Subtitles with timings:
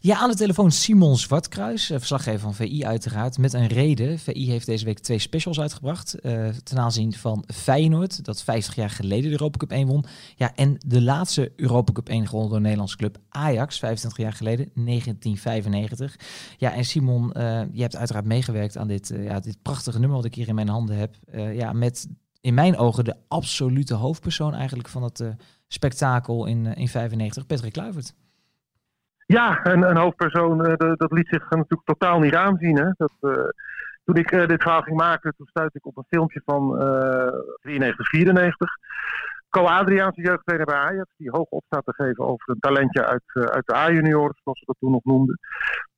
[0.00, 4.18] Ja, aan de telefoon Simon Zwartkruis, eh, verslaggever van VI uiteraard, met een reden.
[4.18, 8.90] VI heeft deze week twee specials uitgebracht uh, ten aanzien van Feyenoord, dat 50 jaar
[8.90, 10.04] geleden de Europa Cup 1 won.
[10.36, 14.32] Ja, en de laatste Europa Cup 1 gewonnen door de Nederlandse club Ajax, 25 jaar
[14.32, 16.16] geleden, 1995.
[16.58, 20.26] Ja, en Simon, uh, je hebt uiteraard meegewerkt aan dit, ja, dit prachtige nummer wat
[20.26, 21.16] ik hier in mijn handen heb.
[21.54, 22.08] ja, met
[22.40, 25.24] in mijn ogen de absolute hoofdpersoon eigenlijk van het
[25.68, 28.14] spektakel in, in 95, Patrick Kluivert.
[29.32, 32.76] Ja, een, een hoofdpersoon, uh, dat liet zich natuurlijk totaal niet aanzien.
[32.76, 32.90] Hè?
[32.96, 33.48] Dat, uh,
[34.04, 36.78] toen ik uh, dit verhaal ging maken, toen stuitte ik op een filmpje van
[37.60, 38.76] 93, 94.
[39.56, 43.22] Co Adriaanse jeugdtrainer bij Ajax, die hoog op staat te geven over een talentje uit,
[43.32, 45.38] uit de A-junioren, zoals ze dat toen nog noemden.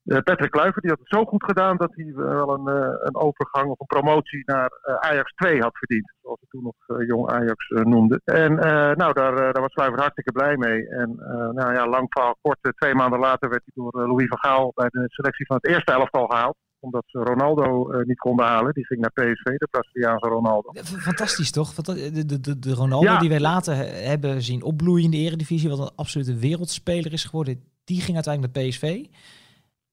[0.04, 2.66] Uh, Patrick Kluivert die had het zo goed gedaan dat hij wel een,
[3.06, 6.12] een overgang of een promotie naar Ajax 2 had verdiend.
[6.22, 8.20] Zoals ze toen nog jong Ajax noemde.
[8.24, 8.54] En
[8.96, 10.88] nou, daar, daar was Kluivert hartstikke blij mee.
[10.88, 11.14] En
[11.54, 14.88] nou ja, lang verhaal kort, twee maanden later werd hij door Louis van Gaal bij
[14.88, 18.72] de selectie van het eerste elftal gehaald omdat ze Ronaldo uh, niet konden halen.
[18.72, 20.70] Die ging naar PSV, de Braziliaanse Ronaldo.
[20.82, 21.74] Fantastisch toch?
[21.74, 23.18] De, de, de, de Ronaldo ja.
[23.18, 27.60] die wij later hebben zien opbloeien in de Eredivisie, wat een absolute wereldspeler is geworden,
[27.84, 29.04] die ging uiteindelijk naar PSV.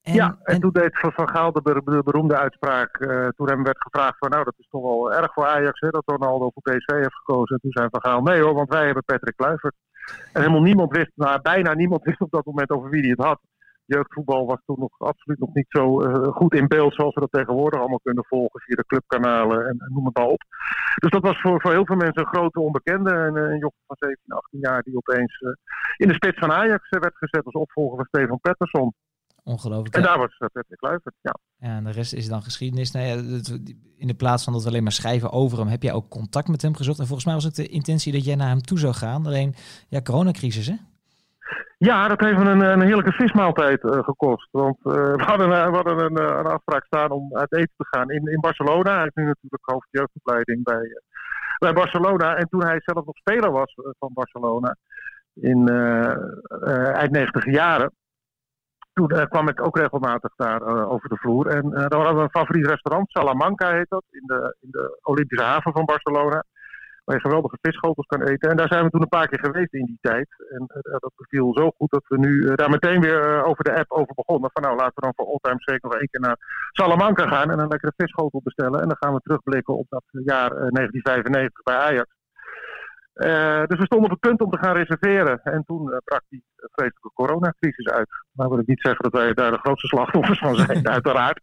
[0.02, 3.00] En, ja, en, toen deed Van Gaal de, beroemde uitspraak.
[3.00, 5.90] Uh, toen hem werd gevraagd van nou, dat is toch wel erg voor Ajax hè,
[5.90, 7.56] dat Ronaldo voor PSV heeft gekozen.
[7.56, 9.76] En toen zei Van Gaal nee hoor, want wij hebben Patrick Kluivert.
[10.34, 13.26] En helemaal niemand wist, nou, bijna niemand wist op dat moment over wie hij het
[13.26, 13.40] had.
[13.94, 17.32] Jeugdvoetbal was toen nog absoluut nog niet zo uh, goed in beeld zoals we dat
[17.32, 20.42] tegenwoordig allemaal kunnen volgen via de clubkanalen en, en noem het maar op.
[20.96, 23.12] Dus dat was voor, voor heel veel mensen een grote onbekende.
[23.12, 25.52] En uh, een van 17, 18 jaar die opeens uh,
[25.98, 28.94] in de spits van Ajax werd gezet als opvolger van Stefan Pettersson.
[29.44, 29.96] Ongelooflijk.
[29.96, 31.36] En daar was Patrick Kluivert, ja.
[31.58, 31.76] ja.
[31.76, 32.92] En de rest is dan geschiedenis.
[32.92, 33.14] Nou ja,
[33.98, 36.48] in de plaats van dat we alleen maar schrijven over hem, heb jij ook contact
[36.48, 37.00] met hem gezocht.
[37.00, 39.26] En volgens mij was het de intentie dat jij naar hem toe zou gaan.
[39.26, 39.56] Alleen,
[39.90, 40.76] ja, coronacrisis hè?
[41.78, 44.48] Ja, dat heeft een, een heerlijke vismaaltijd uh, gekost.
[44.52, 48.10] Want uh, we hadden, we hadden een, een, afspraak staan om uit eten te gaan
[48.10, 48.96] in, in Barcelona.
[48.96, 51.02] Hij is nu natuurlijk hoofdjeugdopleiding bij,
[51.58, 52.36] bij Barcelona.
[52.36, 54.76] En toen hij zelf nog speler was van Barcelona
[55.34, 55.68] in
[56.94, 57.92] eind 90 jaren
[58.94, 61.48] toen kwam ik ook regelmatig daar over de vloer.
[61.48, 65.00] En uh, daar hadden we een favoriet restaurant, Salamanca heet dat, in de, in de
[65.02, 66.44] Olympische haven van Barcelona.
[67.20, 68.50] Geweldige visschotels kan eten.
[68.50, 70.28] En daar zijn we toen een paar keer geweest in die tijd.
[70.50, 74.14] En dat beviel zo goed dat we nu daar meteen weer over de app over
[74.16, 74.50] begonnen.
[74.54, 76.38] Van nou, laten we dan voor all-time zeker nog één keer naar
[76.72, 78.82] Salamanca gaan en een lekkere visschotel bestellen.
[78.82, 82.21] En dan gaan we terugblikken op dat jaar 1995 bij Ajax.
[83.26, 85.42] Uh, dus we stonden op het punt om te gaan reserveren.
[85.44, 88.10] En toen uh, brak die vreselijke coronacrisis uit.
[88.34, 91.40] Nou wil ik niet zeggen dat wij daar de grootste slachtoffers van zijn, uiteraard.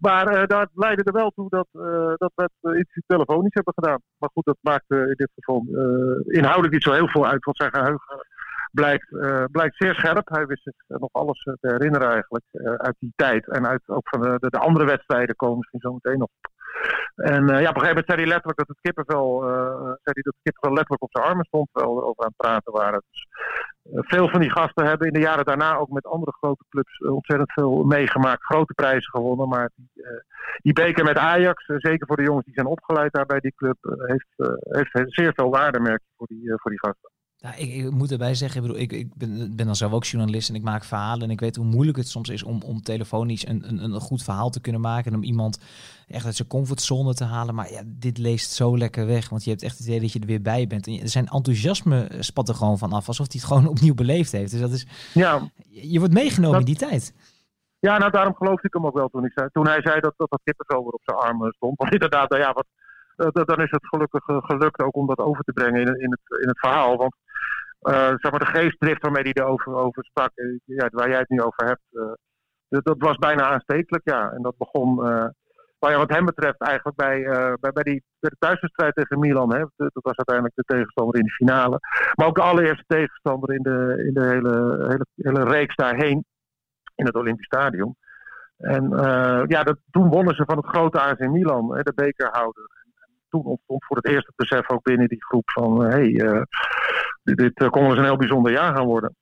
[0.00, 1.68] Maar uh, dat leidde er wel toe dat,
[2.16, 4.00] dat we het iets telefonisch hebben gedaan.
[4.18, 5.64] Maar goed, dat maakt in dit geval
[6.26, 7.44] inhoudelijk niet zo heel veel uit.
[7.44, 8.26] Want zijn geheugen
[8.72, 9.08] blijkt,
[9.52, 10.28] blijkt zeer scherp.
[10.28, 12.44] Hij wist zich nog alles te herinneren eigenlijk
[12.76, 13.48] uit die tijd.
[13.48, 16.30] En uit ook van de, de, de andere wedstrijden komen misschien zo meteen nog
[17.18, 19.74] en uh, ja, op een gegeven moment zei hij letterlijk dat het kippenvel, uh,
[20.04, 22.46] zei hij dat het kippenvel letterlijk op zijn armen stond terwijl we over aan het
[22.46, 23.02] praten waren.
[23.10, 23.26] Dus,
[23.92, 26.98] uh, veel van die gasten hebben in de jaren daarna ook met andere grote clubs
[26.98, 29.48] ontzettend veel meegemaakt, grote prijzen gewonnen.
[29.48, 30.04] Maar die,
[30.62, 33.76] die beker met Ajax, zeker voor de jongens die zijn opgeleid daar bij die club,
[34.06, 37.10] heeft, heeft zeer veel waarde, merk voor die, voor die gasten.
[37.40, 40.04] Ja, ik, ik, moet erbij zeggen, ik, bedoel, ik, ik ben, ben dan zelf ook
[40.04, 41.22] journalist en ik maak verhalen.
[41.22, 44.22] En ik weet hoe moeilijk het soms is om, om telefonisch een, een, een goed
[44.22, 45.10] verhaal te kunnen maken.
[45.12, 45.58] En om iemand
[46.08, 47.54] echt uit zijn comfortzone te halen.
[47.54, 49.28] Maar ja, dit leest zo lekker weg.
[49.28, 50.86] Want je hebt echt het idee dat je er weer bij bent.
[50.86, 53.08] En er zijn enthousiasme spat er gewoon van af.
[53.08, 54.50] Alsof hij het gewoon opnieuw beleefd heeft.
[54.50, 54.86] Dus dat is.
[55.14, 57.14] Ja, je wordt meegenomen in die tijd.
[57.78, 60.14] Ja, nou daarom geloofde ik hem ook wel toen, ik zei, toen hij zei dat
[60.16, 61.76] dat, dat kippenvel weer op zijn armen stond.
[61.80, 62.66] Want inderdaad, ja, wat,
[63.16, 66.40] uh, dan is het gelukkig gelukt ook om dat over te brengen in, in, het,
[66.42, 66.96] in het verhaal.
[66.96, 67.14] Want
[67.92, 71.42] zeg maar de geestdrift waarmee hij erover over sprak, eh, ja, waar jij het nu
[71.42, 72.12] over hebt, uh,
[72.68, 74.30] dat, dat, was bijna aanstekelijk, ja.
[74.30, 74.94] En dat begon,
[75.80, 77.22] nou wat hem betreft, eigenlijk bij,
[77.60, 79.52] bij, bij, die, de thuiswedstrijd tegen Milan.
[79.52, 81.78] Hè, dat was uiteindelijk de tegenstander in de finale.
[82.14, 86.24] Maar ook de allereerste tegenstander in de, in de hele, hele, hele reeks daarheen,
[86.94, 87.96] in het Olympisch Stadion.
[88.56, 88.90] En
[89.46, 92.77] ja, dat, toen wonnen ze van het grote AC Milan, hè, de bekerhouder
[93.28, 96.42] toen ontstond voor het eerst het besef ook binnen die groep van hé, hey, uh,
[97.22, 99.16] dit, dit uh, kon eens een heel bijzonder jaar gaan worden.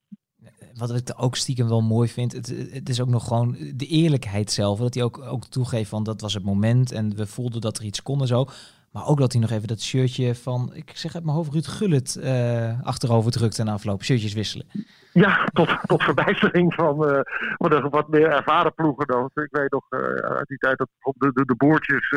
[0.75, 4.51] Wat ik ook stiekem wel mooi vind, het, het is ook nog gewoon de eerlijkheid
[4.51, 4.79] zelf.
[4.79, 7.85] Dat hij ook, ook toegeeft van dat was het moment en we voelden dat er
[7.85, 8.47] iets kon en zo.
[8.93, 11.67] Maar ook dat hij nog even dat shirtje van, ik zeg uit mijn hoofd, Ruud
[11.67, 14.03] Gullit uh, achterover drukt en afloop.
[14.03, 14.67] Shirtjes wisselen.
[15.13, 17.21] Ja, tot, tot verbijstering van uh,
[17.57, 19.31] wat, wat meer ervaren ploegen dan.
[19.35, 20.01] Ik weet nog uh,
[20.37, 22.11] uit die tijd dat de, de, de boertjes,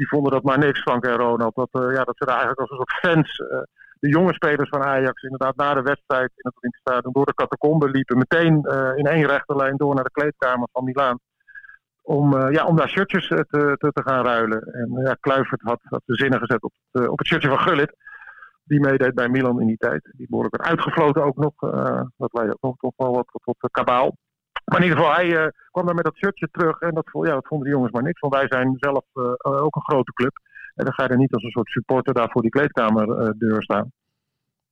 [0.00, 1.54] die vonden dat maar niks, Frank en Ronald.
[1.54, 3.36] Dat, ja, dat ze er eigenlijk als een soort fans
[4.00, 7.34] de jonge spelers van Ajax inderdaad na de wedstrijd in het Olympisch Stadion door de
[7.34, 8.18] catacombe liepen.
[8.18, 8.54] Meteen
[8.96, 11.18] in één rechte lijn door naar de kleedkamer van Milaan.
[12.02, 13.44] Om, ja, om daar shirtjes te,
[13.78, 14.62] te, te gaan ruilen.
[14.62, 17.94] En ja, Kluivert had, de zinnen gezet op het, op het shirtje van Gullit
[18.70, 20.10] die meedeed bij Milan in die tijd.
[20.16, 21.52] Die behoorlijk werd uitgefloten ook nog.
[21.60, 24.16] Uh, dat leidde ook nog toch wel wat tot kabaal.
[24.70, 26.80] Maar in ieder geval, hij uh, kwam daar met dat shirtje terug.
[26.80, 28.20] En dat, ja, dat vonden de jongens maar niks.
[28.20, 30.38] Want wij zijn zelf uh, ook een grote club.
[30.74, 33.92] En dan ga je er niet als een soort supporter daar voor die kleedkamerdeur staan.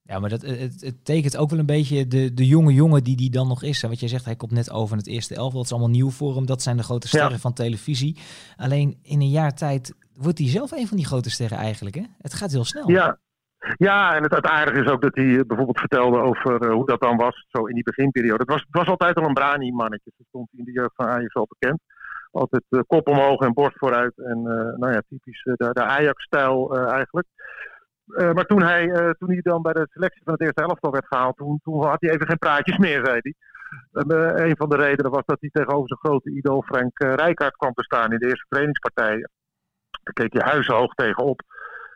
[0.01, 3.15] Ja, maar dat, het, het, tekent ook wel een beetje de, de jonge jongen die
[3.15, 3.83] die dan nog is.
[3.83, 5.57] En wat jij zegt, hij komt net over in het eerste elftal.
[5.57, 6.45] Dat is allemaal nieuw voor hem.
[6.45, 8.17] Dat zijn de grote sterren van televisie.
[8.55, 11.95] Alleen in een jaar tijd wordt hij zelf een van die grote sterren eigenlijk.
[11.95, 12.03] Hè?
[12.17, 12.89] Het gaat heel snel.
[12.89, 13.19] Ja,
[13.59, 17.01] ja, en het, het aardige is ook dat hij bijvoorbeeld vertelde over uh, hoe dat
[17.01, 18.41] dan was, zo in die beginperiode.
[18.41, 21.33] Het was, het was altijd al een brani-mannetje, zo stond in de jeugd van Ajax
[21.33, 21.79] al bekend.
[22.31, 24.41] Altijd uh, kop omhoog en borst vooruit en
[24.77, 27.27] nou ja, typisch de, de Ajax-stijl eigenlijk.
[28.05, 31.37] maar toen hij, toen hij dan bij de selectie van het eerste elftal werd gehaald,
[31.37, 33.35] toen, toen had hij even geen praatjes meer, zei hij.
[34.47, 37.83] een van de redenen was dat hij tegenover zijn grote idool Frank Rijkaard kwam te
[37.83, 39.29] staan in de eerste trainingspartijen.
[40.03, 41.41] Daar keek hij huizenhoog tegenop.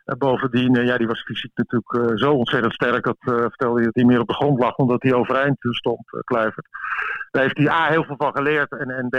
[0.04, 3.04] En bovendien, eh, ja, die was fysiek natuurlijk uh, zo ontzettend sterk.
[3.04, 6.12] Dat uh, vertelde hij dat hij meer op de grond lag omdat hij overeind stond,
[6.12, 6.68] uh, Kluivert.
[7.30, 8.70] Daar heeft hij A heel veel van geleerd.
[8.70, 9.16] En, en B,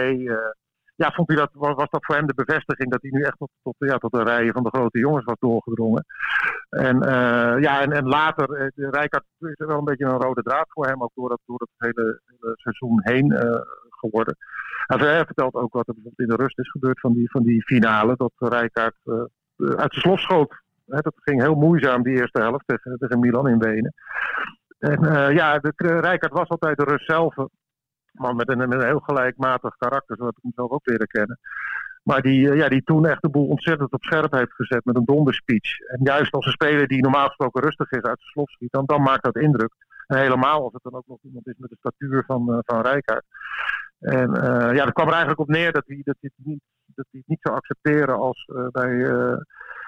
[0.96, 3.50] ja, vond hij dat, was dat voor hem de bevestiging dat hij nu echt tot,
[3.64, 6.06] tot, ja, tot de rijen van de grote jongens was doorgedrongen.
[6.70, 7.00] En,
[7.62, 11.12] ja, en, en later, Rijkaard is wel een beetje een rode draad voor hem, ook
[11.14, 13.34] door dat, door hele, hele seizoen heen
[13.90, 14.38] geworden.
[14.88, 17.44] En hij vertelt ook wat er bijvoorbeeld in de rust is gebeurd van die, van
[17.44, 18.14] die finale.
[18.18, 18.96] Dat Rijkaard
[19.58, 23.60] uit zijn slof schoot dat ging heel moeizaam die eerste helft tegen, tegen Milan in
[23.60, 23.94] Wenen.
[24.80, 27.36] En uh, ja, de, Rijkaard was altijd de rust zelf.
[28.12, 31.40] Man met een, een heel gelijkmatig karakter, zo heb ik hem zelf ook leren kennen.
[32.04, 34.96] Maar die, uh, ja, die toen echt de boel ontzettend op scherp heeft gezet met
[34.96, 35.80] een donderspeech.
[35.80, 38.86] En juist als een speler die normaal gesproken rustig is uit de slof schiet, dan,
[38.86, 39.74] dan maakt dat indruk.
[40.08, 43.26] Helemaal als het dan ook nog iemand is met de statuur van, uh, van Rijkaard.
[44.00, 44.32] En
[44.74, 47.28] ja, dat kwam er eigenlijk op neer dat hij, dat het, niet, dat hij het
[47.28, 49.08] niet zou accepteren als bij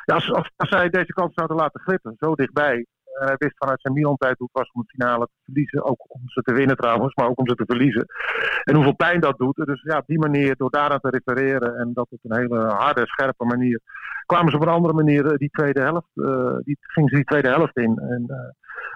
[0.07, 2.85] ja, als, als, als zij deze kans zouden laten glippen, zo dichtbij.
[3.19, 5.83] En hij wist vanuit zijn Milan-tijd hoe het was om de finale te verliezen.
[5.83, 8.05] Ook om ze te winnen trouwens, maar ook om ze te verliezen.
[8.63, 9.55] En hoeveel pijn dat doet.
[9.55, 13.05] Dus ja, op die manier, door daaraan te refereren en dat op een hele harde,
[13.05, 13.81] scherpe manier,
[14.25, 17.25] kwamen ze op een andere manier eh, die tweede helft, uh, die, gingen ze die
[17.25, 17.99] tweede helft in.
[17.99, 18.25] En,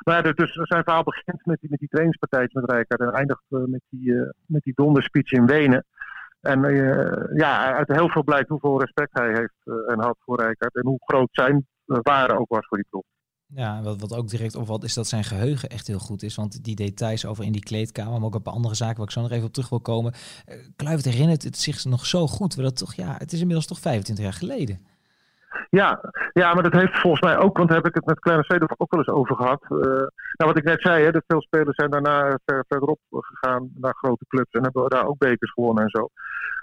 [0.04, 3.44] maar ja, dus, zijn verhaal begint met die, met die trainingspartijtjes met Rijkaard en eindigt
[3.50, 4.14] met die,
[4.46, 5.86] met die donderspeech in Wenen.
[6.42, 10.40] En uh, ja, uit heel veel blijkt hoeveel respect hij heeft uh, en had voor
[10.40, 10.76] Rijkaard.
[10.76, 13.04] En hoe groot zijn waarde ook was voor die ploeg.
[13.54, 16.36] Ja, wat, wat ook direct opvalt is dat zijn geheugen echt heel goed is.
[16.36, 19.22] Want die details over in die kleedkamer, maar ook op andere zaken waar ik zo
[19.22, 20.14] nog even op terug wil komen.
[20.14, 22.56] Uh, Kluivert herinnert het zich nog zo goed.
[22.56, 24.86] Dat toch, ja, het is inmiddels toch 25 jaar geleden.
[25.70, 26.00] Ja,
[26.34, 28.72] ja, maar dat heeft volgens mij ook, want daar heb ik het met Kleine Zedorf
[28.78, 29.64] ook wel eens over gehad.
[29.70, 33.70] Uh, nou, wat ik net zei, hè, dat veel spelers zijn daarna ver, verderop gegaan
[33.76, 36.10] naar grote clubs en hebben daar ook bekers gewonnen en zo.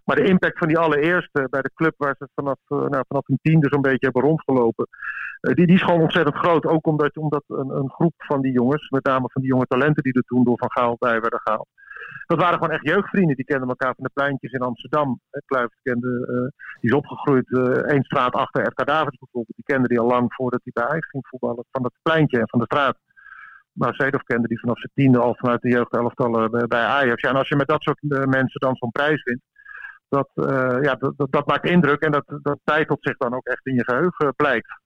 [0.04, 3.28] Maar de impact van die allereerste bij de club waar ze vanaf, uh, nou, vanaf
[3.28, 4.86] een tiende zo'n beetje hebben rondgelopen,
[5.40, 6.66] uh, die, die is gewoon ontzettend groot.
[6.66, 10.02] Ook omdat, omdat een, een groep van die jongens, met name van die jonge talenten
[10.02, 11.68] die er toen door Van Gaal bij werden gehaald,
[12.26, 13.36] dat waren gewoon echt jeugdvrienden.
[13.36, 15.20] Die kenden elkaar van de pleintjes in Amsterdam.
[15.46, 19.56] Kluivert kende, uh, die is opgegroeid uh, één straat achter RK Davids bijvoorbeeld.
[19.56, 21.64] Die kende die al lang voordat hij bij Ajax ging voetballen.
[21.70, 22.96] Van dat pleintje en van de straat.
[23.72, 27.22] Maar Zedorf kende die vanaf zijn tiende al vanuit de jeugdelftallen bij, bij Ajax.
[27.22, 29.42] Ja, en als je met dat soort mensen dan zo'n prijs wint.
[30.08, 30.30] Dat,
[30.82, 33.84] ja, dat, dat, maakt indruk en dat, dat titelt zich dan ook echt in je
[33.84, 34.80] geheugen blijkt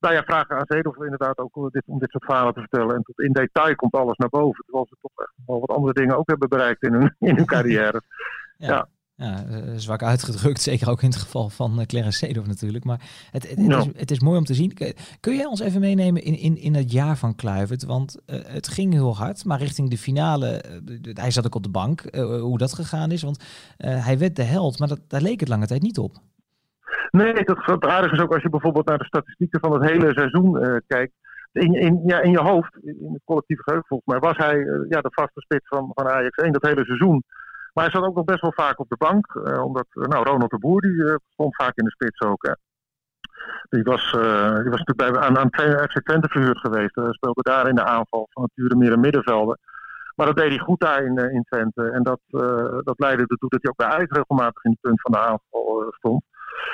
[0.00, 2.94] nou ja, vragen aan Zedorf inderdaad ook om dit, om dit soort verhalen te vertellen.
[2.94, 4.64] En tot in detail komt alles naar boven.
[4.64, 7.46] Terwijl ze toch echt wel wat andere dingen ook hebben bereikt in hun, in hun
[7.46, 8.02] carrière.
[8.56, 8.68] ja.
[8.68, 8.88] ja.
[9.16, 12.84] Ja, eh, zwak uitgedrukt, zeker ook in het geval van uh, Clarence Seedorf natuurlijk.
[12.84, 13.00] Maar
[13.30, 14.72] het, het, is, het, is, mooi om te zien.
[15.20, 17.84] Kun jij ons even meenemen in, in, in het jaar van Kluivert?
[17.84, 21.62] Want uh, het ging heel hard, maar richting de finale, uh, hij zat ook op
[21.62, 23.22] de bank, hoe dat gegaan is.
[23.22, 23.44] Want
[23.76, 26.20] hij werd de held, maar dat, daar leek het lange tijd niet op.
[27.10, 30.62] Nee, dat aardig is ook als je bijvoorbeeld naar de statistieken van het hele seizoen
[30.62, 31.12] uh, kijkt.
[31.52, 34.88] In, in, ja, in je hoofd, in het collectieve geheugen volgens mij, was hij uh,
[34.88, 37.22] ja, de vaste spits van, van Ajax 1 dat hele seizoen.
[37.72, 39.34] Maar hij zat ook nog best wel vaak op de bank.
[39.34, 42.46] Uh, omdat nou, Ronald de Boer die, stond vaak in de spits ook.
[42.46, 42.52] Hè.
[43.68, 44.10] Die was,
[44.62, 45.50] die was natuurlijk bij, aan, aan
[45.88, 47.00] FC Twente verhuurd geweest.
[47.10, 49.58] Speelde daar in de aanval van nature meer een middenvelden.
[50.14, 51.90] Maar dat deed hij goed daar in, in Twente.
[51.90, 52.20] En dat,
[52.84, 55.86] dat leidde ertoe dat hij ook bij Ajax regelmatig in het punt van de aanval
[55.90, 56.22] stond.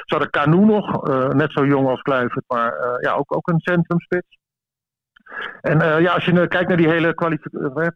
[0.04, 3.48] Ze hadden Canu nog, uh, net zo jong als Kluivert, maar uh, ja, ook, ook
[3.48, 4.38] een centrumspits.
[5.60, 7.14] En uh, ja, als je kijkt naar die hele,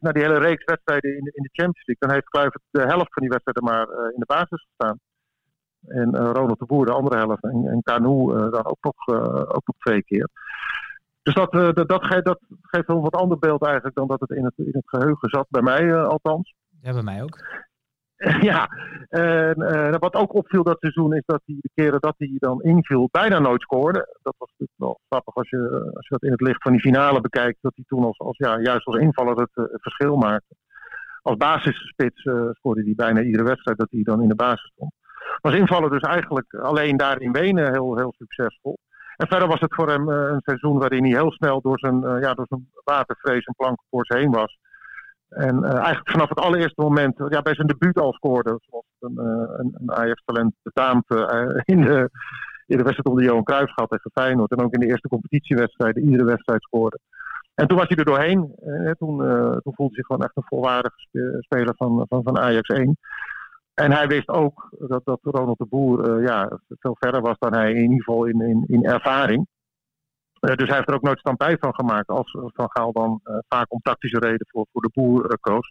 [0.00, 3.12] naar die hele reeks wedstrijden in, in de Champions League, dan heeft Kluivert de helft
[3.12, 4.98] van die wedstrijden maar in de basis gestaan.
[5.86, 7.42] En Ronald de Boer de andere helft.
[7.42, 9.08] En, en Canu dan ook nog,
[9.48, 10.28] ook nog twee keer.
[11.22, 14.54] Dus dat, dat, dat, geeft, een wat ander beeld eigenlijk dan dat het in het,
[14.56, 16.54] in het geheugen zat, bij mij althans.
[16.80, 17.38] Ja, bij mij ook.
[18.50, 18.68] ja,
[19.08, 23.08] en wat ook opviel dat seizoen is dat hij de keren dat hij dan inviel
[23.10, 24.18] bijna nooit scoorde.
[24.22, 26.80] Dat was natuurlijk wel grappig als je, als je dat in het licht van die
[26.80, 27.58] finale bekijkt.
[27.60, 30.54] Dat hij toen als, als, ja, juist als invaller het, het verschil maakte.
[31.22, 34.92] Als basisspits uh, scoorde hij bijna iedere wedstrijd dat hij dan in de basis stond.
[35.40, 38.78] Was invaller dus eigenlijk alleen daar in Wenen heel, heel succesvol.
[39.16, 42.34] En verder was het voor hem een seizoen waarin hij heel snel door zijn, ja,
[42.34, 44.58] door zijn watervrees en plankenkoorts heen was.
[45.28, 48.58] En eigenlijk vanaf het allereerste moment ja, bij zijn debuut al scoorde.
[48.60, 49.18] Zoals een,
[49.58, 51.04] een, een Ajax-talent betaamt
[51.64, 52.10] in de,
[52.66, 54.50] in de wedstrijd om de Johan Cruijff gehad tegen Feyenoord.
[54.50, 56.98] En ook in de eerste competitiewedstrijden iedere wedstrijd scoorde.
[57.54, 58.52] En toen was hij er doorheen.
[58.56, 59.18] Eh, toen,
[59.62, 62.96] toen voelde hij zich gewoon echt een volwaardige speler van, van, van Ajax 1.
[63.74, 67.72] En hij wist ook dat, dat Ronald de Boer ja, veel verder was dan hij
[67.72, 69.46] in ieder geval in, in, in ervaring.
[70.46, 73.38] Uh, dus hij heeft er ook nooit stampij van gemaakt als Van Gaal dan uh,
[73.48, 75.70] vaak om tactische reden voor, voor de Boer koos.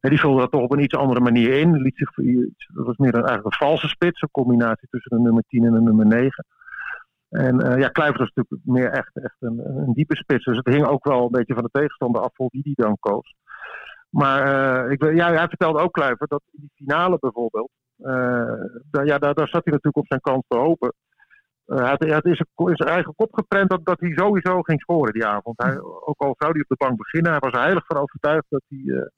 [0.00, 1.76] En die vulde dat toch op een iets andere manier in.
[1.76, 2.10] Liet zich,
[2.74, 5.72] dat was meer een, eigenlijk een valse spits, een combinatie tussen de nummer 10 en
[5.72, 6.46] de nummer 9.
[7.28, 10.44] En uh, ja, Kluivert was natuurlijk meer echt, echt een, een, diepe spits.
[10.44, 12.96] Dus het hing ook wel een beetje van de tegenstander af voor wie die dan
[13.00, 13.34] koos.
[14.10, 17.70] Maar ik, ja, hij vertelde ook Kluivert dat in die finale bijvoorbeeld.
[18.90, 20.92] Daar, ja, daar, daar zat hij natuurlijk op zijn kans te hopen.
[21.66, 25.26] Hij had, hij had in, zijn, eigen kop geprent dat, hij sowieso ging scoren die
[25.26, 25.62] avond.
[25.62, 28.44] Hij, ook al zou hij op de bank beginnen, hij was er heilig van overtuigd
[28.48, 29.10] dat hij,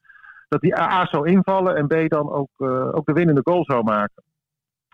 [0.48, 2.50] dat hij A zou invallen en B dan ook,
[2.96, 4.22] ook de winnende goal zou maken.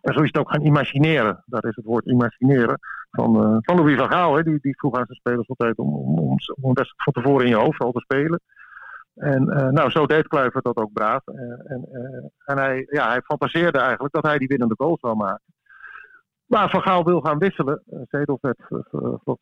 [0.00, 1.42] En zo is het ook gaan imagineren.
[1.46, 2.78] Daar is het woord imagineren
[3.10, 4.36] van, van Louis van Gaal.
[4.36, 4.42] Hè.
[4.42, 7.80] Die, die vroeg aan zijn spelers altijd om, om, om, van tevoren in je hoofd
[7.80, 8.40] al te spelen.
[9.14, 11.26] En nou, zo deed Kluivert dat ook braaf.
[11.26, 11.88] En
[12.44, 15.51] en hij, ja, hij fantaseerde eigenlijk dat hij die winnende goal zou maken.
[16.52, 17.82] Maar Van Gaal wil gaan wisselen.
[18.08, 18.58] Zedel werd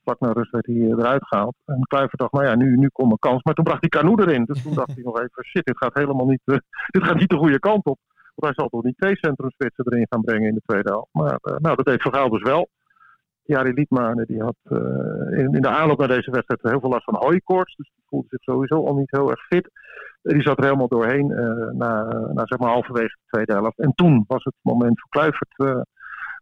[0.03, 1.55] vlak na rust werd hij eruit gehaald.
[1.67, 3.43] En Kluivert dacht, nou ja, nu, nu komt een kans.
[3.43, 4.45] Maar toen bracht hij Canoe erin.
[4.45, 6.41] Dus toen dacht hij nog even, shit, dit gaat helemaal niet,
[6.95, 7.99] dit gaat niet de goede kant op.
[8.35, 11.09] Want hij zal toch niet twee centrumspitsen erin gaan brengen in de tweede helft.
[11.13, 12.69] Maar nou, dat deed Vergaal dus wel.
[13.43, 14.57] Jari Liedmanen die had
[15.31, 17.77] in, in, de aanloop naar deze wedstrijd heel veel last van hooikoorts.
[17.77, 19.71] Dus die voelde zich sowieso al niet heel erg fit.
[20.23, 21.27] Die zat er helemaal doorheen
[21.77, 23.79] na, na zeg maar halverwege de tweede helft.
[23.79, 25.87] En toen was het moment voor Kluivert,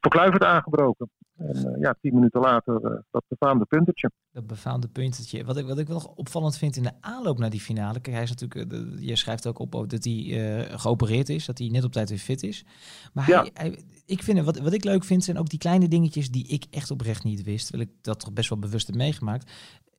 [0.00, 1.10] voor Kluivert aangebroken.
[1.36, 4.10] En uh, ja, tien minuten later uh, dat befaamde puntetje.
[4.32, 5.44] Dat befaamde puntetje.
[5.44, 8.00] Wat ik, wat ik wel nog opvallend vind in de aanloop naar die finale.
[8.00, 11.46] Kijk, hij is natuurlijk, uh, je schrijft ook op dat hij geopereerd is.
[11.46, 12.64] Dat hij net op tijd weer fit is.
[13.12, 13.40] Maar ja.
[13.40, 16.48] hij, hij, ik vind, wat, wat ik leuk vind, zijn ook die kleine dingetjes die
[16.48, 17.66] ik echt oprecht niet wist.
[17.66, 19.52] Terwijl ik dat toch best wel bewust heb meegemaakt.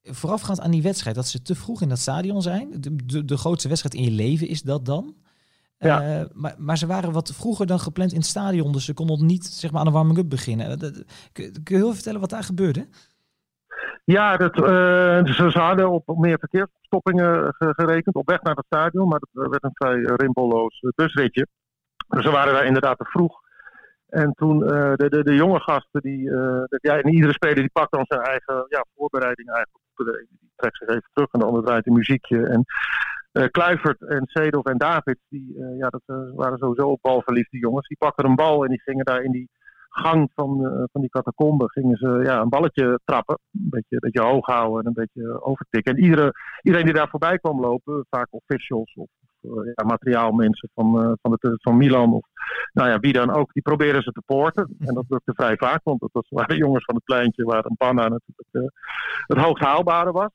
[0.04, 2.82] Voorafgaand aan die wedstrijd, dat ze te vroeg in dat stadion zijn.
[2.82, 5.16] De, de, de grootste wedstrijd in je leven is dat dan.
[5.80, 6.20] Ja.
[6.20, 9.26] Uh, maar, maar, ze waren wat vroeger dan gepland in het stadion, dus ze konden
[9.26, 10.80] niet zeg maar, aan de warming-up beginnen.
[10.80, 12.88] Dat, kun, kun, je heel vertellen wat daar gebeurde?
[14.04, 19.20] Ja, dat, uh, ze, hadden op meer verkeersstoppingen gerekend op weg naar het stadion, maar
[19.20, 21.48] dat werd een vrij rimpeloos busritje.
[22.08, 23.40] Dus ze waren daar inderdaad te vroeg.
[24.10, 26.24] En toen uh, de, de, de, jonge gasten, die,
[26.82, 29.86] ja, en iedere speler die pakt dan zijn eigen ja, voorbereiding eigenlijk.
[30.30, 32.48] Die trekt zich even terug en de ander draait een muziekje.
[32.48, 32.66] En
[33.48, 37.88] Kluivert en Seedorf en David, die uh, ja, dat, uh, waren sowieso op balverliefde jongens.
[37.88, 39.50] Die pakken een bal en die gingen daar in die
[39.90, 43.40] gang van, van die catacombe gingen ze ja, een balletje trappen.
[43.52, 45.96] Een beetje, een beetje hoog houden en een beetje overtikken.
[45.96, 49.08] En iedere, iedereen die daar voorbij kwam lopen, vaak officials of
[49.76, 52.28] ja, materiaalmensen van, van, de, van Milan of
[52.74, 54.76] nou ja, wie dan ook, die proberen ze te poorten.
[54.80, 58.08] En dat lukte vrij vaak, want dat waren jongens van het pleintje waar een panna
[58.08, 58.72] natuurlijk
[59.28, 60.30] het hoogst haalbare was.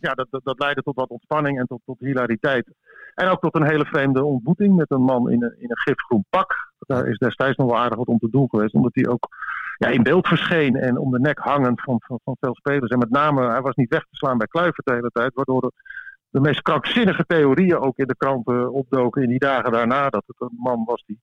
[0.00, 2.68] Dus ja, dat, dat, leidde tot wat ontspanning en tot, tot hilariteit.
[3.14, 6.24] En ook tot een hele vreemde ontmoeting met een man in een, in een gifgroen
[6.30, 6.54] pak.
[6.78, 9.28] Daar is destijds nog wel aardig wat om te doen geweest, omdat hij ook
[9.76, 12.90] ja, in beeld verscheen en om de nek hangend van, van, van veel spelers.
[12.90, 15.60] En met name, hij was niet weg te slaan bij Kluivert de hele tijd, waardoor
[15.60, 15.72] de,
[16.30, 20.08] de meest krankzinnige theorieën ook in de kranten opdoken in die dagen daarna.
[20.08, 21.20] Dat het een man was die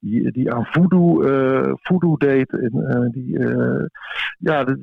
[0.00, 2.50] die, die aan voodoo, uh, voodoo deed.
[2.50, 3.84] En, uh, die, uh,
[4.38, 4.76] ja,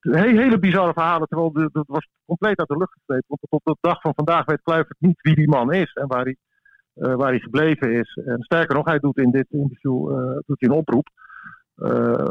[0.00, 1.28] hele bizarre verhalen.
[1.28, 3.26] Terwijl dat was compleet uit de lucht gegrepen.
[3.28, 6.06] Want tot op de dag van vandaag weet Kluivert niet wie die man is en
[6.06, 6.36] waar hij,
[6.92, 8.20] waar hij gebleven is.
[8.24, 10.08] En sterker nog, hij doet in dit interview
[10.46, 11.08] doet hij een oproep.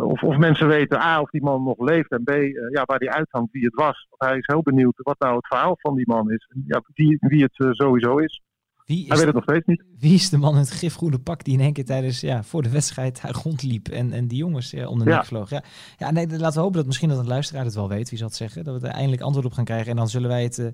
[0.01, 2.29] of, of mensen weten A, of die man nog leeft en B,
[2.69, 4.07] ja, waar hij uithangt, wie het was.
[4.09, 6.47] Want hij is heel benieuwd wat nou het verhaal van die man is.
[6.53, 8.41] En, ja, wie, wie het sowieso is.
[8.85, 9.83] Wie is, Hij weet het nog steeds niet.
[9.99, 12.63] Wie is de man in het gifgroene pak die in één keer tijdens, ja, voor
[12.63, 15.49] de wedstrijd daar rondliep en, en die jongens ja, om de nek vloog?
[15.49, 15.63] Ja,
[15.97, 18.27] ja nee, laten we hopen dat misschien dat een luisteraar het wel weet, wie zal
[18.27, 18.63] het zeggen.
[18.63, 20.67] Dat we er eindelijk antwoord op gaan krijgen en dan zullen wij het uh,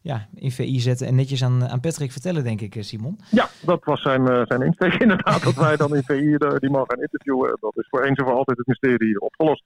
[0.00, 3.18] ja, in VI zetten en netjes aan, aan Patrick vertellen, denk ik, Simon.
[3.30, 6.84] Ja, dat was zijn, uh, zijn insteek inderdaad, dat wij dan in VI die man
[6.86, 7.56] gaan interviewen.
[7.60, 9.64] Dat is voor eens en voor altijd het mysterie opgelost.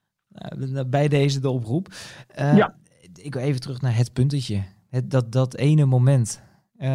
[0.58, 1.88] Uh, bij deze de oproep.
[2.36, 2.74] ja
[3.14, 4.62] ik wil even terug naar het puntetje.
[4.90, 6.42] Het, dat, dat ene moment.
[6.82, 6.88] Uh,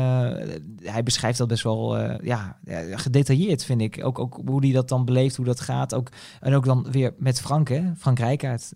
[0.82, 2.60] hij beschrijft dat best wel uh, ja,
[2.92, 4.06] gedetailleerd, vind ik.
[4.06, 5.94] Ook, ook hoe hij dat dan beleeft, hoe dat gaat.
[5.94, 7.96] Ook, en ook dan weer met Frank, hè?
[7.96, 8.72] Frank Rijkaard.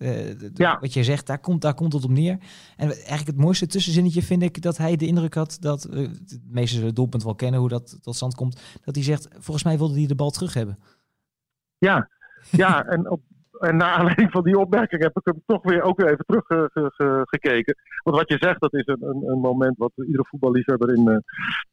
[0.54, 0.78] Ja.
[0.80, 2.38] Wat je zegt, daar komt, daar komt het op neer.
[2.78, 6.10] En eigenlijk het mooiste tussenzinnetje vind ik dat hij de indruk had dat, de
[6.48, 9.64] meesten zullen het doelpunt wel kennen, hoe dat tot stand komt, dat hij zegt, volgens
[9.64, 10.80] mij wilde hij de bal terug hebben.
[11.78, 12.10] Ja,
[12.52, 13.22] ja en op
[13.62, 17.76] en na aanleiding van die opmerking heb ik hem toch weer ook even teruggekeken.
[18.04, 21.18] Want wat je zegt, dat is een, een, een moment wat iedere voetballiefhebber in, uh,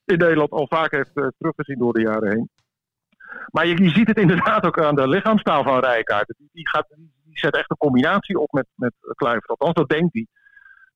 [0.04, 2.48] in Nederland al vaak heeft uh, teruggezien door de jaren heen.
[3.50, 6.34] Maar je, je, ziet het inderdaad ook aan de lichaamstaal van Rijkaard.
[6.52, 6.86] Die, gaat,
[7.24, 9.48] die zet echt een combinatie op met, met Kluivert.
[9.48, 10.26] Althans, dat denkt hij.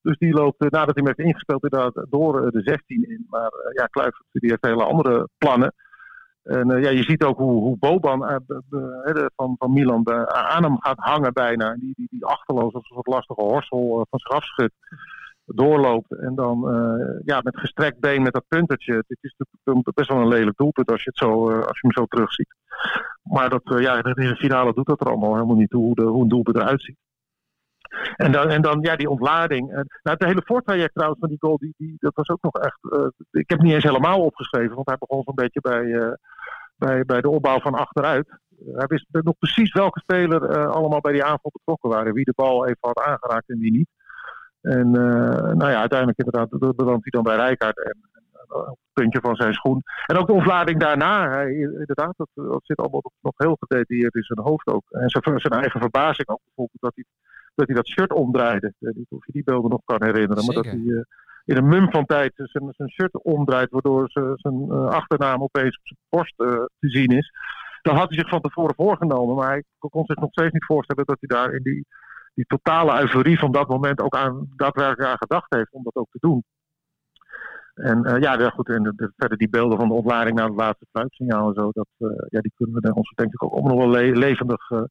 [0.02, 3.26] Dus die loopt, uh, nadat hij hem heeft ingespeeld, inderdaad door de 16 in.
[3.28, 5.74] Maar ja, Kluivert die heeft hele andere plannen.
[6.42, 10.62] En uh, ja, je ziet ook hoe, hoe Boban uh, de, van, van Milan aan
[10.62, 11.74] hem gaat hangen bijna.
[11.74, 14.68] Die, die, die achterloos als een soort lastige horsel uh, van zich
[15.44, 16.12] doorloopt.
[16.12, 16.60] En dan
[17.24, 18.94] ja, met gestrekt been met dat puntertje.
[18.94, 19.34] Het is
[19.94, 22.54] best wel een lelijk doelpunt als je, het zo, als je hem zo terugziet.
[23.22, 26.02] Maar dat, ja, in de finale doet dat er allemaal helemaal niet toe hoe, de,
[26.02, 26.96] hoe een doelpunt eruit ziet.
[28.16, 29.70] En dan, en dan ja, die ontlading.
[29.70, 32.78] nou, het hele voortraject trouwens van die goal, die, die, dat was ook nog echt...
[32.82, 36.12] Uh, ik heb het niet eens helemaal opgeschreven, want hij begon zo'n beetje bij, uh,
[36.76, 38.28] bij, bij de opbouw van achteruit.
[38.72, 42.14] Hij wist nog precies welke speler allemaal bij die aanval betrokken waren.
[42.14, 43.88] Wie de bal even had aangeraakt en wie niet.
[44.60, 47.98] En nou ja, uiteindelijk inderdaad belandt hij dan bij Rijkaard en,
[48.48, 49.82] het puntje van zijn schoen.
[50.06, 54.46] En ook de ontlading daarna, inderdaad, dat, dat zit allemaal nog heel gedetailleerd in zijn
[54.46, 54.84] hoofd ook.
[54.90, 57.04] En zijn, zijn eigen verbazing ook bijvoorbeeld dat hij
[57.54, 58.66] dat hij dat shirt omdraaide.
[58.66, 60.44] Ik weet niet of je die beelden nog kan herinneren.
[60.44, 61.02] Maar dat hij uh,
[61.44, 65.86] in een mum van tijd zijn, zijn shirt omdraait, waardoor zijn uh, achternaam opeens op
[65.86, 67.32] zijn borst uh, te zien is.
[67.82, 71.04] Dat had hij zich van tevoren voorgenomen, maar hij kon zich nog steeds niet voorstellen
[71.04, 71.86] dat hij daar in die,
[72.34, 76.10] die totale euforie van dat moment ook aan, daadwerkelijk aan gedacht heeft om dat ook
[76.10, 76.44] te doen.
[77.74, 80.56] En uh, ja, goed, en de, de, verder die beelden van de ontlading naar het
[80.56, 83.68] laatste fluitsignaal en zo, dat, uh, ja, die kunnen we ons denk ik ook, ook
[83.68, 84.82] nog wel le levendig uh,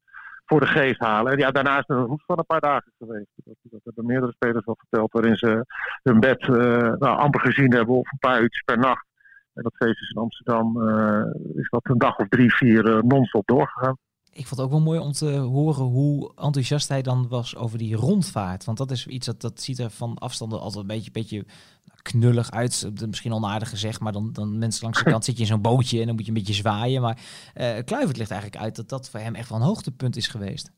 [0.51, 1.31] voor de geest halen.
[1.31, 3.27] En ja, daarna is er een van een paar dagen geweest.
[3.44, 5.66] Dat, hebben meerdere spelers al verteld, waarin ze
[6.03, 6.57] hun bed uh,
[7.03, 9.05] nou, amper gezien hebben of een paar uurtjes per nacht.
[9.53, 13.01] En dat feest is in Amsterdam, uh, is dat een dag of drie, vier uh,
[13.01, 13.98] non-stop doorgegaan.
[14.33, 17.77] Ik vond het ook wel mooi om te horen hoe enthousiast hij dan was over
[17.77, 18.66] die rondvaart.
[18.66, 21.46] Want dat is iets dat, dat ziet er van afstanden altijd een beetje, beetje
[22.01, 22.92] knullig uit.
[23.07, 26.00] Misschien onaardig gezegd, maar dan, dan mensen langs de kant zit je in zo'n bootje
[26.00, 27.01] en dan moet je een beetje zwaaien.
[27.01, 27.18] Maar
[27.55, 30.72] uh, Kluivert ligt eigenlijk uit dat dat voor hem echt wel een hoogtepunt is geweest.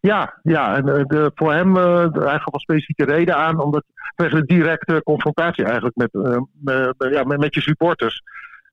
[0.00, 4.40] Ja, ja en de, voor hem uh, hij gaf wel specifieke reden aan, omdat tegen
[4.40, 8.22] de directe confrontatie eigenlijk met, uh, met, ja, met, met je supporters.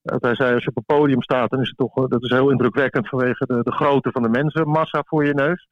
[0.04, 2.30] Uh, hij zei, als je op een podium staat, dan is het toch dat is
[2.30, 5.68] heel indrukwekkend vanwege de, de grootte van de mensenmassa voor je neus.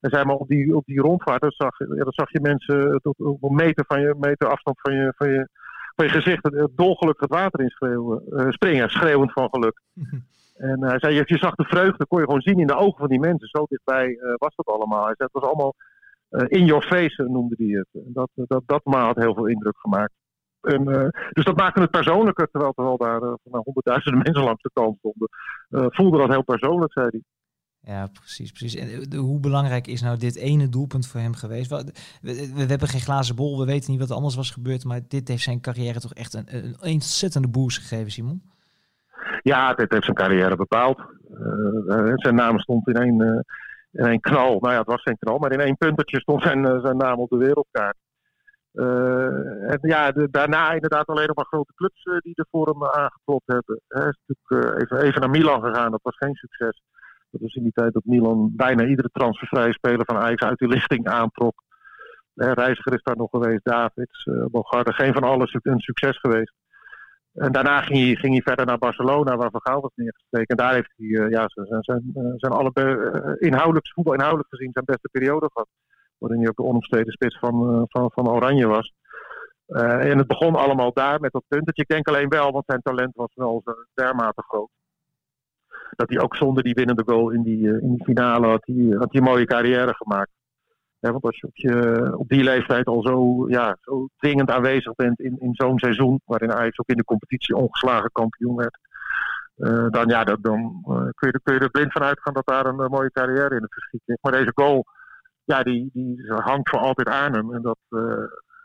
[0.00, 3.00] En zeg maar op die, op die rondvaart, dan zag, ja, dan zag je mensen
[3.02, 5.48] tot op een meter, van je, meter afstand van je, van je,
[5.96, 9.80] van je gezicht het dolgeluk het water in schreeuwen, uh, springen, schreeuwend van geluk.
[10.70, 13.08] en hij zei, je, zag de vreugde, kon je gewoon zien in de ogen van
[13.08, 13.48] die mensen.
[13.48, 15.04] Zo dichtbij uh, was dat allemaal.
[15.04, 15.74] Hij zei, het was allemaal
[16.30, 18.04] uh, in your face, noemde hij het.
[18.04, 20.12] En dat, dat, dat maar had heel veel indruk gemaakt.
[20.60, 24.70] En, uh, dus dat maakte het persoonlijker, terwijl, terwijl daar uh, honderdduizenden mensen langs de
[24.72, 25.28] kant stonden.
[25.68, 27.22] Voelde dat heel persoonlijk, zei hij.
[27.82, 28.74] Ja, precies, precies.
[28.74, 31.70] En de, hoe belangrijk is nou dit ene doelpunt voor hem geweest?
[31.70, 35.00] We, we, hebben geen glazen bol, we weten niet wat er anders was gebeurd, maar
[35.08, 38.42] dit heeft zijn carrière toch echt een, een ontzettende boost gegeven, Simon?
[39.42, 40.98] Ja, dit heeft zijn carrière bepaald.
[41.30, 43.44] Uh, zijn naam stond in één,
[43.92, 44.58] in één knal.
[44.60, 47.30] Nou ja, het was geen knal, maar in één puntertje stond zijn, zijn naam op
[47.30, 47.96] de wereldkaart.
[49.72, 53.80] en ja, daarna inderdaad alleen nog maar grote clubs die er voor hem aangeklopt hebben.
[53.88, 56.82] Hij is natuurlijk even, even naar Milan gegaan, dat was geen succes.
[57.30, 60.68] Dat was in die tijd dat Milan bijna iedere transfervrije speler van Ajax uit die
[60.68, 61.62] lichting aantrok.
[62.34, 66.54] Eh, Reiziger is daar nog geweest, Davids, uh, Bogarde, geen van allen een succes geweest.
[67.34, 70.56] En daarna ging hij, ging hij verder naar Barcelona, waar Van Gaal was neergestreken.
[70.56, 74.70] En daar heeft hij uh, ja, zijn, zijn, zijn alle uh, inhoudelijk, voetbal inhoudelijk gezien
[74.72, 75.68] zijn beste periode gehad.
[76.18, 78.92] Waarin hij ook de onomstreden spits van, van, van Oranje was.
[79.66, 81.78] en het begon allemaal daar met dat punt.
[81.78, 83.62] Ik denk alleen wel, want zijn talent was wel
[83.94, 84.70] dermate groot
[85.96, 88.96] dat hij ook zonder die winnende goal in die, uh, in die finale had hij,
[88.98, 90.30] had hij een mooie carrière gemaakt.
[90.98, 95.36] Ja, want als je op, die leeftijd al zo, ja, zo dringend aanwezig bent in,
[95.38, 98.78] in zo'n seizoen, waarin Ajax ook in de competitie ongeslagen kampioen werd,
[99.56, 102.46] uh, dan, ja, dat, dan uh, kun, je, kun je er blind van uitgaan dat
[102.46, 104.22] daar een mooie carrière in het verschiet ligt.
[104.22, 104.84] Maar deze goal,
[105.44, 107.54] ja, die, die hangt voor altijd aan hem.
[107.54, 107.78] En dat,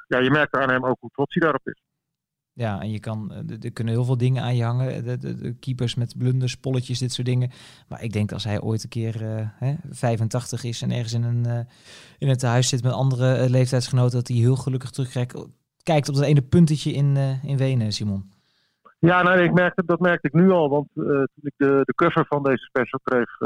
[0.07, 1.81] ja, je merkt aan hem ook hoe trots hij daarop is.
[2.57, 5.19] Ja, en je kan, er kunnen heel veel dingen aan je hangen.
[5.19, 7.51] De, keepers met blunders, polletjes, dit soort dingen.
[7.87, 11.23] Maar ik denk als hij ooit een keer uh, hè, 85 is en ergens in
[11.23, 11.59] een uh,
[12.17, 15.45] in het huis zit met andere leeftijdsgenoten, dat hij heel gelukkig terugkijkt
[15.83, 18.31] kijkt op dat ene puntetje in, in Wenen, Simon.
[18.99, 20.69] Ja, nou, ik merkte, dat merkte ik nu al.
[20.69, 23.37] Want toen ik de, de cover van deze special kreeg,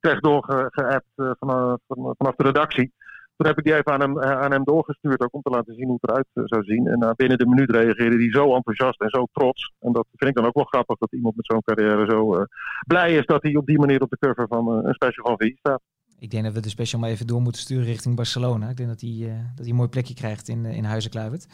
[0.00, 2.92] kreeg doorgeappt vanaf, vanaf de redactie
[3.36, 5.86] toen heb ik die even aan hem, aan hem doorgestuurd, ook om te laten zien
[5.86, 6.86] hoe het eruit zou zien.
[6.86, 9.72] En uh, binnen de minuut reageerde hij zo enthousiast en zo trots.
[9.80, 12.42] En dat vind ik dan ook wel grappig, dat iemand met zo'n carrière zo uh,
[12.86, 15.38] blij is dat hij op die manier op de cover van uh, een special van
[15.38, 15.80] VI staat.
[16.18, 18.68] Ik denk dat we de special maar even door moeten sturen richting Barcelona.
[18.68, 19.18] Ik denk dat hij,
[19.54, 21.46] dat hij een mooi plekje krijgt in, in Huizen Kluivert.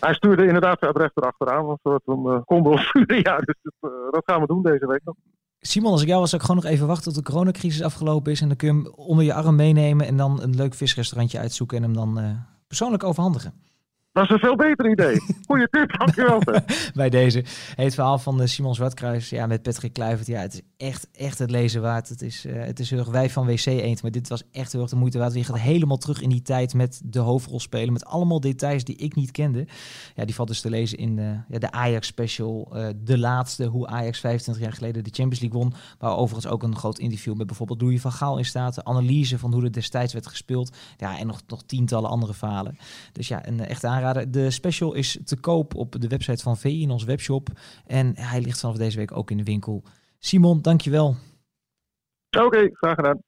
[0.00, 3.22] Hij stuurde inderdaad zijn adres erachteraan, zodat we hem konden sturen.
[3.28, 3.56] Ja, dus
[4.10, 5.14] dat gaan we doen deze week nog.
[5.64, 8.32] Simon, als ik jou was, zou ik gewoon nog even wachten tot de coronacrisis afgelopen
[8.32, 8.40] is.
[8.40, 11.76] En dan kun je hem onder je arm meenemen en dan een leuk visrestaurantje uitzoeken
[11.76, 12.30] en hem dan uh,
[12.66, 13.54] persoonlijk overhandigen.
[14.12, 15.20] Dat is een veel beter idee.
[15.46, 16.42] Goeie tip, dankjewel.
[16.94, 17.44] Bij deze.
[17.74, 20.26] het verhaal van uh, Simon Zwartkruis ja, met Patrick Kluivert.
[20.26, 22.08] Ja, het is echt, echt het lezen waard.
[22.08, 24.02] Het is, uh, het is heel erg wij van WC Eend.
[24.02, 25.34] Maar dit was echt heel erg de moeite waard.
[25.34, 27.92] Je gaat helemaal terug in die tijd met de hoofdrol spelen.
[27.92, 29.66] Met allemaal details die ik niet kende.
[30.14, 32.72] Ja, die valt dus te lezen in uh, ja, de Ajax special.
[33.04, 35.74] de laatste, hoe Ajax 25 jaar geleden de Champions League won.
[35.98, 38.74] Waar overigens ook een groot interview met bijvoorbeeld Louis van Gaal in staat.
[38.74, 40.76] De analyse van hoe het destijds werd gespeeld.
[40.96, 42.78] Ja, en nog, nog tientallen andere verhalen.
[43.12, 44.00] Dus ja, een echt aanrader.
[44.28, 47.48] De special is te koop op de website van VI in ons webshop.
[47.86, 49.82] En hij ligt vanaf deze week ook in de winkel.
[50.18, 51.16] Simon, dankjewel.
[52.38, 53.22] Oké, graag gedaan.